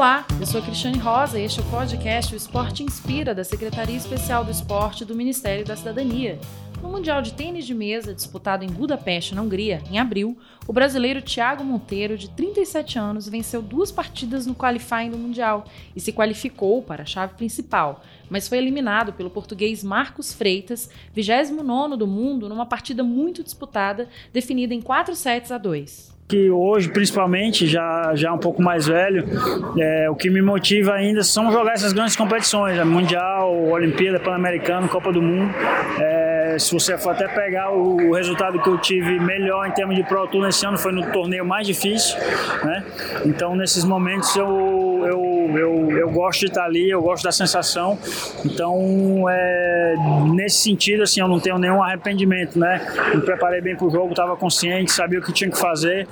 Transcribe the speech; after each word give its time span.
Olá, 0.00 0.26
eu 0.40 0.46
sou 0.46 0.62
a 0.62 0.64
Cristiane 0.64 0.96
Rosa 0.96 1.38
e 1.38 1.44
este 1.44 1.60
é 1.60 1.62
o 1.62 1.66
podcast 1.66 2.32
O 2.32 2.36
Esporte 2.38 2.82
Inspira, 2.82 3.34
da 3.34 3.44
Secretaria 3.44 3.98
Especial 3.98 4.42
do 4.42 4.50
Esporte 4.50 5.04
do 5.04 5.14
Ministério 5.14 5.62
da 5.62 5.76
Cidadania. 5.76 6.38
No 6.82 6.88
Mundial 6.88 7.20
de 7.20 7.34
Tênis 7.34 7.66
de 7.66 7.74
Mesa, 7.74 8.14
disputado 8.14 8.64
em 8.64 8.68
Budapeste, 8.68 9.34
na 9.34 9.42
Hungria, 9.42 9.82
em 9.90 9.98
abril, 9.98 10.38
o 10.66 10.72
brasileiro 10.72 11.20
Thiago 11.20 11.62
Monteiro, 11.62 12.16
de 12.16 12.30
37 12.30 12.98
anos, 12.98 13.28
venceu 13.28 13.60
duas 13.60 13.92
partidas 13.92 14.46
no 14.46 14.54
qualifying 14.54 15.10
do 15.10 15.18
Mundial 15.18 15.66
e 15.94 16.00
se 16.00 16.14
qualificou 16.14 16.82
para 16.82 17.02
a 17.02 17.06
chave 17.06 17.34
principal, 17.34 18.02
mas 18.30 18.48
foi 18.48 18.56
eliminado 18.56 19.12
pelo 19.12 19.28
português 19.28 19.84
Marcos 19.84 20.32
Freitas, 20.32 20.88
29º 21.14 21.98
do 21.98 22.06
mundo, 22.06 22.48
numa 22.48 22.64
partida 22.64 23.04
muito 23.04 23.44
disputada, 23.44 24.08
definida 24.32 24.72
em 24.72 24.80
4 24.80 25.14
sets 25.14 25.52
a 25.52 25.58
2 25.58 26.19
que 26.30 26.48
hoje, 26.48 26.88
principalmente, 26.88 27.66
já, 27.66 28.12
já 28.14 28.32
um 28.32 28.38
pouco 28.38 28.62
mais 28.62 28.86
velho, 28.86 29.24
é, 29.76 30.08
o 30.08 30.14
que 30.14 30.30
me 30.30 30.40
motiva 30.40 30.92
ainda 30.92 31.24
são 31.24 31.50
jogar 31.50 31.72
essas 31.72 31.92
grandes 31.92 32.14
competições, 32.14 32.76
né? 32.76 32.84
Mundial, 32.84 33.52
Olimpíada, 33.52 34.20
Pan-Americano, 34.20 34.88
Copa 34.88 35.12
do 35.12 35.20
Mundo. 35.20 35.52
É, 35.98 36.56
se 36.56 36.72
você 36.72 36.96
for 36.96 37.10
até 37.10 37.26
pegar 37.26 37.72
o, 37.72 37.96
o, 37.96 38.14
resultado 38.14 38.62
que 38.62 38.68
eu 38.68 38.78
tive 38.78 39.18
melhor 39.18 39.66
em 39.66 39.72
termos 39.72 39.96
de 39.96 40.04
Pro 40.04 40.24
Tour 40.28 40.42
nesse 40.42 40.64
ano, 40.64 40.78
foi 40.78 40.92
no 40.92 41.10
torneio 41.10 41.44
mais 41.44 41.66
difícil, 41.66 42.16
né? 42.62 42.84
Então, 43.26 43.56
nesses 43.56 43.84
momentos, 43.84 44.36
eu, 44.36 44.46
eu, 45.04 45.58
eu 45.58 45.89
gosto 46.30 46.40
de 46.40 46.46
estar 46.46 46.64
ali, 46.64 46.88
eu 46.88 47.02
gosto 47.02 47.24
da 47.24 47.32
sensação. 47.32 47.98
Então, 48.44 49.26
é, 49.28 49.94
nesse 50.32 50.58
sentido, 50.58 51.02
assim, 51.02 51.20
eu 51.20 51.26
não 51.26 51.40
tenho 51.40 51.58
nenhum 51.58 51.82
arrependimento, 51.82 52.58
né? 52.58 52.80
Me 53.14 53.20
preparei 53.20 53.60
bem 53.60 53.76
para 53.76 53.86
o 53.86 53.90
jogo, 53.90 54.10
estava 54.10 54.36
consciente, 54.36 54.92
sabia 54.92 55.18
o 55.18 55.22
que 55.22 55.32
tinha 55.32 55.50
que 55.50 55.58
fazer 55.58 56.06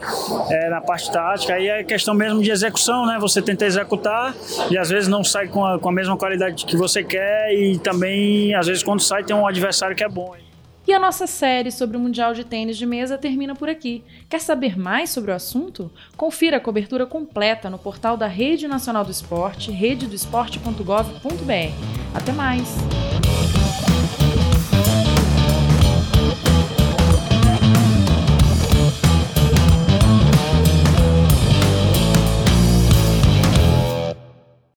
é, 0.50 0.68
na 0.68 0.80
parte 0.80 1.10
tática. 1.12 1.54
Aí 1.54 1.68
é 1.68 1.84
questão 1.84 2.14
mesmo 2.14 2.42
de 2.42 2.50
execução, 2.50 3.06
né? 3.06 3.16
Você 3.20 3.40
tenta 3.40 3.64
executar 3.64 4.34
e 4.70 4.76
às 4.76 4.90
vezes 4.90 5.08
não 5.08 5.22
sai 5.22 5.46
com 5.46 5.64
a, 5.64 5.78
com 5.78 5.88
a 5.88 5.92
mesma 5.92 6.16
qualidade 6.16 6.66
que 6.66 6.76
você 6.76 7.04
quer 7.04 7.54
e 7.54 7.78
também, 7.78 8.54
às 8.54 8.66
vezes, 8.66 8.82
quando 8.82 9.00
sai, 9.00 9.22
tem 9.22 9.36
um 9.36 9.46
adversário 9.46 9.94
que 9.94 10.02
é 10.02 10.08
bom. 10.08 10.47
E 10.88 10.94
a 10.94 10.98
nossa 10.98 11.26
série 11.26 11.70
sobre 11.70 11.98
o 11.98 12.00
Mundial 12.00 12.32
de 12.32 12.44
Tênis 12.44 12.78
de 12.78 12.86
Mesa 12.86 13.18
termina 13.18 13.54
por 13.54 13.68
aqui. 13.68 14.02
Quer 14.26 14.40
saber 14.40 14.78
mais 14.78 15.10
sobre 15.10 15.30
o 15.30 15.34
assunto? 15.34 15.90
Confira 16.16 16.56
a 16.56 16.60
cobertura 16.60 17.04
completa 17.04 17.68
no 17.68 17.78
portal 17.78 18.16
da 18.16 18.26
Rede 18.26 18.66
Nacional 18.66 19.04
do 19.04 19.10
Esporte, 19.10 19.70
rededoesporte.gov.br. 19.70 22.14
Até 22.14 22.32
mais! 22.32 22.74